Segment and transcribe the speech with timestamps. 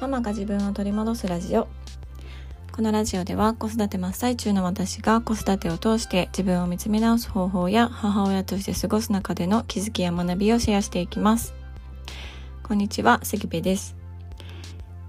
[0.00, 1.68] ママが自分を取り戻すラジオ。
[2.70, 11.54] このラジオでは子育て真っ最中の私が子育てを通して自分を見つめ直す方法や母親として過ごす中での気づきや学びをシェアしていきます。
[12.62, 13.96] こんにちは関部です、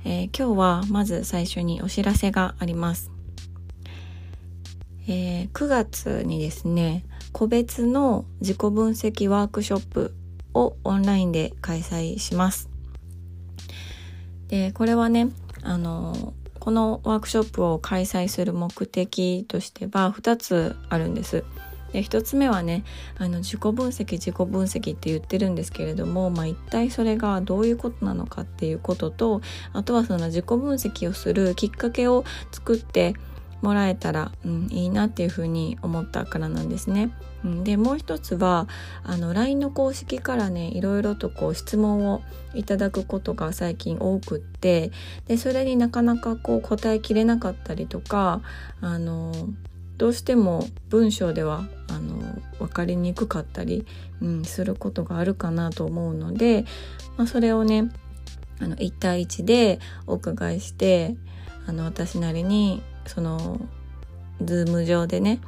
[0.05, 3.11] えー、今日はまず最初にお知らせがあります。
[5.09, 10.15] えー、9月にですね個別の自己分析ワークショップ
[10.53, 12.76] をオンラインで開催します。
[14.49, 15.29] でこれはね
[15.63, 21.43] あのこのワークショップを開催する目的としては2つあるんです。
[21.93, 22.83] で1つ目はね
[23.17, 33.13] あの自己分析自己分析って言ってるんですけれども、まあ、一体それがどういうことなのかっていうこととあとはその自己分析をするきっかけを作って
[33.61, 37.11] もらえたら、うん、いいなっていうふうに思ったからなんですね。
[37.43, 38.67] うん、でもう一つは
[39.03, 42.21] あの LINE の公式からねいろいろとこう質問を
[42.53, 44.91] いただくことが最近多くって
[45.27, 48.41] でそれになかなかこう答えきれなかったりとか
[48.81, 49.31] あの
[49.97, 52.17] どうしても文章ではあの
[52.59, 53.85] 分かりにくかったり、
[54.21, 56.65] うん、することがあるかなと思うので、
[57.17, 57.91] まあ、それをね
[58.59, 61.15] あの1対1でお伺いして
[61.67, 63.59] あの私なりにその
[64.41, 65.39] ズーム上でね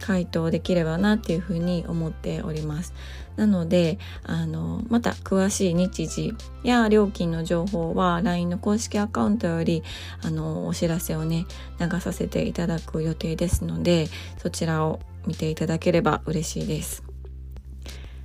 [0.00, 2.92] 回答できればなっていうふうに思っております。
[3.36, 9.82] なのであのまた詳しい日時や料金の情報は LINE の公式アカウントより
[10.22, 11.46] あのお知らせをね
[11.80, 17.02] 流させていただく予定ですのでそちらを見ていただければ嬉しいです。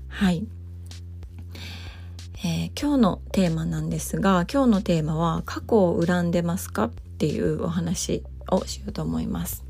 [0.10, 0.46] はい。
[2.42, 9.64] えー、今日のテーマなんですが今日のテーマは過去を恨んでますかっていうお話をしようと思います。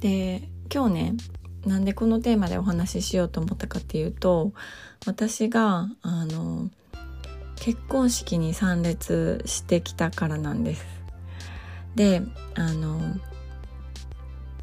[0.00, 1.14] で今日ね
[1.66, 4.52] なんでこのテーマでお話ししようと思ったかっていうと
[5.06, 6.70] 私があの
[7.56, 10.86] 結婚式に参列してきたからなんです。
[11.94, 12.22] で
[12.54, 12.98] あの、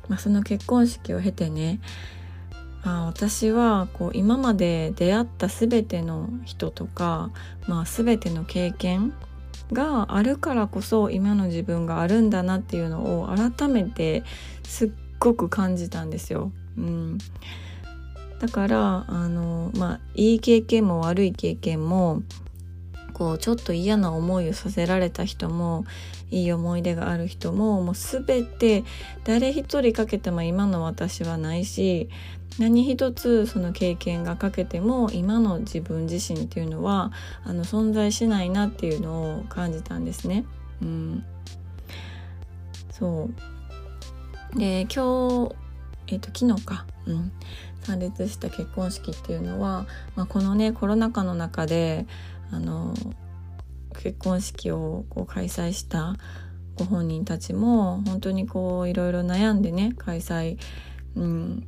[0.07, 1.81] まあ、その結婚式を経てね
[2.83, 7.31] あ私はこう今まで出会った全ての人とか、
[7.67, 9.13] まあ、全ての経験
[9.71, 14.23] があるからこそ今の自分があるんだなっていうのを改めて
[14.63, 16.51] すっごく感じたんですよ。
[16.77, 17.17] うん、
[18.39, 22.21] だからあのまあいい経験も悪い経験も
[23.13, 25.85] こうちょっと嫌な思いをさせられた人も
[26.31, 28.83] いい思い出がある人ももう全て
[29.23, 32.09] 誰一人かけても今の私はないし
[32.59, 37.11] 何一つその経験がかけても今の自分自身っていうのは
[37.43, 40.45] あの存在しないなっていうのを感じたんですね。
[40.81, 41.25] うん、
[42.91, 43.29] そ
[44.53, 44.57] う。
[44.57, 45.55] で今日
[46.07, 47.31] えっ、ー、と昨日か、うん、
[47.81, 49.85] 参列した結婚式っていうのは、
[50.15, 52.05] まあ、このねコロナ禍の中で
[52.51, 52.93] あの
[54.01, 56.15] 結婚式をこう開催した
[56.75, 60.57] ご本人たちも本当にこういろいろ悩んでね開催、
[61.15, 61.67] うん、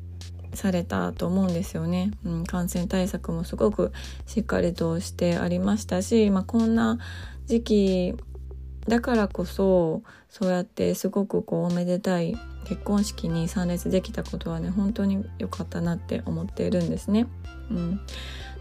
[0.53, 3.91] されたと思うんですよね、うん、感染対策もすごく
[4.25, 6.99] しっかりとしてありましたし、まあ、こんな
[7.45, 8.15] 時期
[8.87, 17.27] だからこそそうやってすごくこうおめでたい結婚式に参列できたことはね本当に良かったなって思っているんですね。
[17.69, 18.01] うん、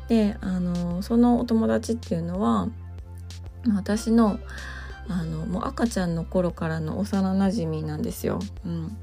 [0.08, 2.68] であのそのお友達っていうのは
[3.74, 4.38] 私の
[5.08, 8.40] あのもう赤ちゃんの頃からの幼なじみなんですよ。
[8.64, 8.96] うん、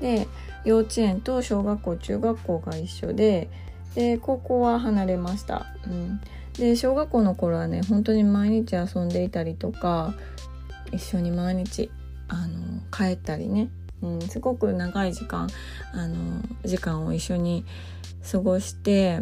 [0.00, 0.26] で
[0.64, 3.48] 幼稚園と小学校中学校が一緒で
[3.94, 6.20] で高校は離れました、うん、
[6.54, 10.14] で小学校の頃はね本当に毎日遊んでいたりとか
[10.92, 11.90] 一緒に毎日
[12.28, 13.68] あの帰ったりね、
[14.02, 15.48] うん、すごく長い時間
[15.92, 16.16] あの
[16.64, 17.64] 時間を一緒に
[18.30, 19.20] 過ごして、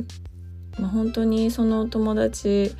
[0.78, 2.74] まあ、本当にその友達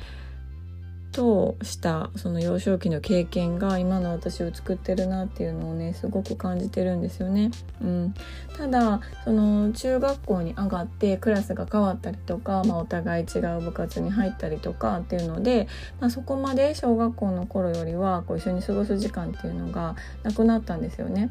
[1.13, 7.51] としたその幼少期の経験が今の私を作ってるなっていうのをねすごく感じてるんですよね。
[7.81, 8.13] うん、
[8.57, 15.67] ただその中学校に上がってクラスが変わったりとか、まあ、お互い違う部活に入ったりとかっていうので、
[16.01, 21.29] まあ、そこまで小学校の頃よりはこう一緒に過ごす時間っていうのがなくなったんですよね。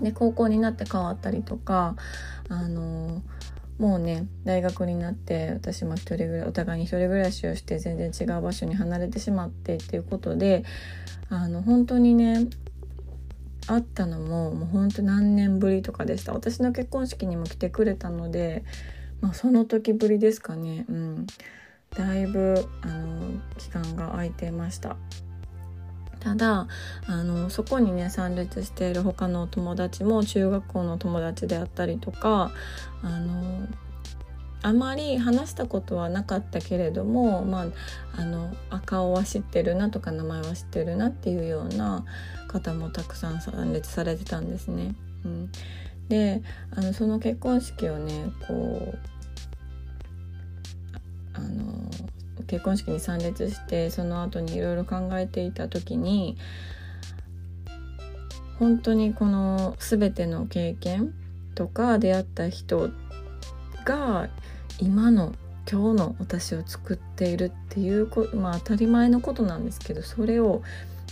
[0.00, 1.94] で高校になって変わったりとか
[2.48, 3.22] あの
[3.78, 10.64] もうね大学になって私も一人暮らいお互いに一人暮らしをして全然違う場所に離れてしまってっていうことで
[11.28, 12.48] あの本当にね
[13.66, 16.32] 会ったのももうほんと何年ぶりとかでした。
[16.32, 18.64] 私の結婚式にも来てくれたので、
[19.20, 20.84] まあ、その時ぶりですかね。
[20.88, 21.26] うん。
[21.96, 24.96] だいぶあの期間が空いてました。
[26.24, 26.68] ただ
[27.06, 32.50] あのそこにね参列している他の友達も中学校の友達であったりとか
[33.02, 33.68] あの
[34.62, 37.66] あまり話したことはなかったけれども、まあ、
[38.16, 38.56] あの
[38.86, 42.06] 顔は知ってるなとか名前は知ってるなっていうような
[42.48, 44.94] 方もたくさん参列されてたんですね。
[45.26, 45.50] うん、
[46.08, 46.42] で
[46.74, 48.98] あのその結婚式をねこう
[51.34, 51.90] あの
[52.44, 56.36] 結婚式に参列してその後にいろいろ考えていた時に
[58.58, 61.12] 本当にこの全ての経験
[61.54, 62.90] とか出会った人
[63.84, 64.28] が
[64.80, 65.34] 今の
[65.70, 70.62] 今日の私を作っているっていうまあ当たり前のことなんですけどそれを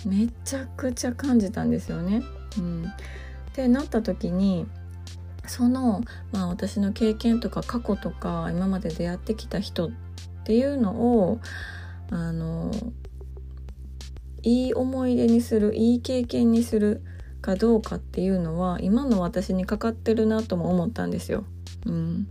[0.05, 2.23] めちゃくちゃ感じたんですよね。
[2.59, 4.67] うん、ってなった時に
[5.47, 6.03] その、
[6.33, 9.91] まあ、私の経験とか過去とか今まで出会ってきた人
[10.43, 11.41] っていうのを
[12.11, 12.73] あの
[14.43, 17.03] いい思い出にするいい経験にする
[17.41, 21.45] かどうかっていうのは今の私にかかってるなとも思ったんですよ。
[21.87, 22.29] うん、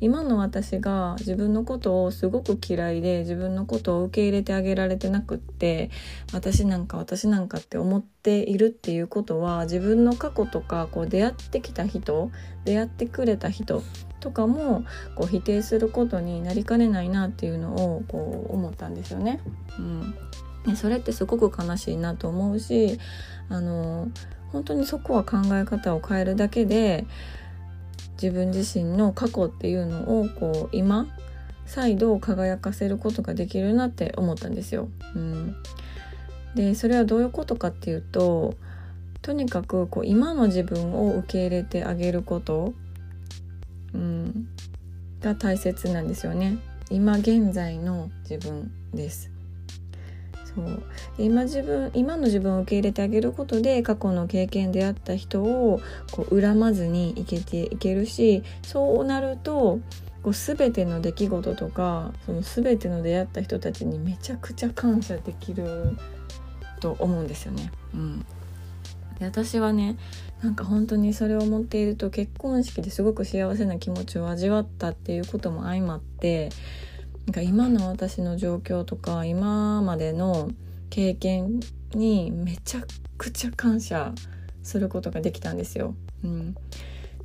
[0.00, 5.90] 今の私が自分のことをすごく嫌いで自分のことを受け入れてあげられてなくって
[6.32, 12.30] 私なんか私なんかって思っているっていうことは自分の過去とかこう出会ってきた人
[12.64, 13.82] 出会ってくれた人
[14.20, 14.84] とかも
[15.14, 19.40] こう否定することになりかねないなっていうのをこう思ったんですよね。
[20.66, 22.98] うん、それってすごく悲しいなと思うし
[23.48, 24.08] あの
[24.52, 27.06] 本当にそこは考え方を変えるだけで
[28.20, 31.06] 自分自身の過去っていうのをこう今
[31.66, 34.88] 再度輝かせることができるなって思ったんですよ。
[35.14, 35.56] うん、
[36.54, 38.54] でそれはどういうことかっていうと
[39.22, 42.74] とにかくこう今の自分を受け入れてあげること、
[43.94, 44.48] うん、
[45.20, 46.58] が大切なんですよね。
[46.90, 49.37] 今現在の自分です。
[50.58, 50.82] そう
[51.18, 59.78] 今自分今の自分を受け入れてあげることで過去の経験であった人をこう恨まずにいけていけるしそうなると
[60.22, 65.96] こう全ての出来事とかその全ての出会った人たちにめちゃくちゃ感謝できる
[66.80, 67.72] と思うんですよね。
[67.94, 68.20] うん、
[69.18, 69.96] で私はね
[70.42, 76.50] なんか本当にそれを思っていると結婚式ですごく幸せな気持ちを味わったっていうことも相まって
[77.28, 80.48] なんか今の私の状況とか今までの
[80.88, 81.60] 経験
[81.92, 82.84] にめちゃ
[83.18, 84.14] くちゃ感謝
[84.62, 85.94] することができたんですよ。
[86.24, 86.54] うん、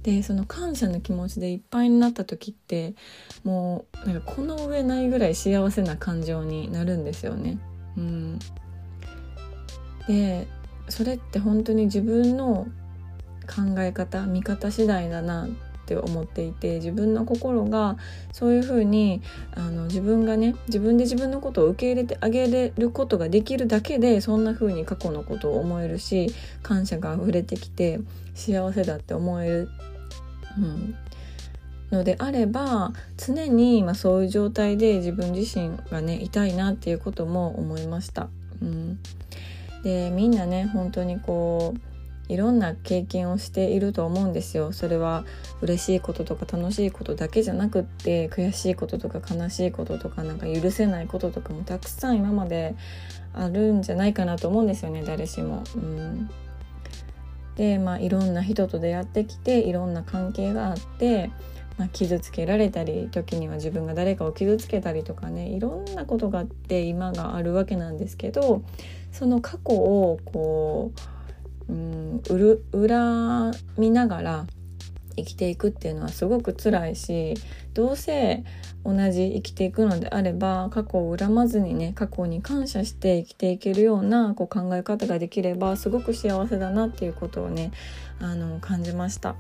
[0.01, 2.95] でその感謝の気持ちでいっぱいになった時って
[3.45, 7.57] もうなんかこの上ないぐらい幸せな感情になるんですよね。
[7.95, 8.39] うん、
[10.09, 10.50] で
[10.89, 12.67] それって本当に自分の
[13.47, 15.50] 考え方見方次第だなっ
[15.83, 17.97] って思っていて自分の心が
[18.31, 19.21] そういうふうに
[19.53, 28.00] あの自分がね自分で自分のことを受け入れてあげれることができるだけでそんな風に過去のことを思えるし感謝が溢れてきて
[28.33, 29.69] 幸せだって思える、
[30.57, 30.95] うん、
[31.91, 38.29] のであれば常に、ま、そういう状態で自分自身がねいたいなっていうことも思いました。
[38.62, 39.00] うん、
[39.83, 41.92] でみんなね本当にこう
[42.29, 45.25] いろんな経験をしていると思うんですよそれは
[45.61, 52.75] 嬉しいこととか楽しいことだけじゃなくって悔しいこととか悲しいこととかなんか許せないこととかもたくさん今まで
[53.33, 55.63] あるんじゃないかなと思うんですよね誰しも。
[55.75, 56.29] うん
[57.55, 61.29] でまあいろんな人と出会ってきていろんな関係があって、
[61.77, 68.63] まあ、傷つけられたり時には自分が誰かを傷つけたりとかねいろんなことがあって今があるわけなんですけど
[69.12, 71.00] その過去をこう
[71.74, 72.22] うん
[72.72, 74.46] 恨みながら
[75.15, 77.36] 生きていくっていうのはすごく辛いし
[77.74, 78.44] どうせ
[78.84, 87.72] 同じ生きていくのであれば過去を恨まずにね過去に感謝して生きていけるようなこう考え方ができればすごく幸せだなっていうことをね
[88.20, 89.36] あの感じました。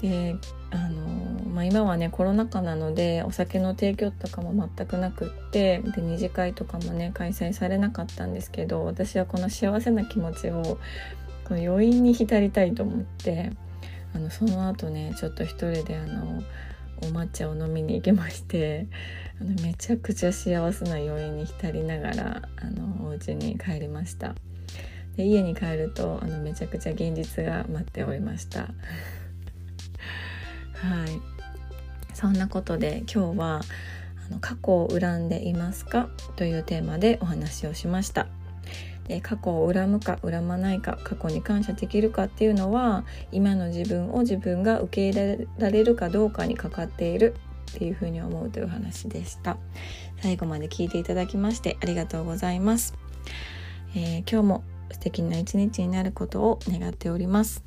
[0.00, 0.36] で
[0.76, 1.16] あの
[1.56, 10.78] まあ、今はねコロナ禍なのでお酒の提供とかも全くなくってで二次会とかもね開催されなかったんですけど私はこの幸せな気持ちを
[11.44, 13.52] この余韻に浸りたいと思って
[14.14, 16.42] あのその後ねちょっと一人であの
[17.02, 18.86] お抹茶を飲みに行きまして
[19.40, 24.34] あのめちゃくちゃ幸せな余韻に浸りながらあのお家に帰りました。
[25.16, 28.68] で家に帰るとあのめちゃくちゃ現実が待っておりました。
[30.82, 31.20] はい。
[32.14, 33.60] そんなことで今日は
[34.28, 36.08] あの過去を恨んでいますか？
[36.36, 38.26] というテーマでお話をしました。
[39.06, 47.36] で過去を恨むか恨まないか過去に感謝できるかっていうのは今の自分を自分が受け入れられるかどうかにかかっている
[47.70, 49.58] っていうふうに思うという話でした。
[50.22, 52.94] 最後まで聞いていただきましてありがとうございます、
[53.94, 57.65] えー、今日も素敵な一日になることを願っております。